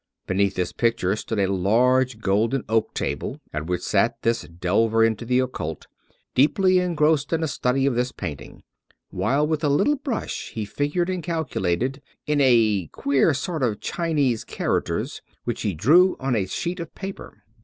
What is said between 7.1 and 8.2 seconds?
in a study of this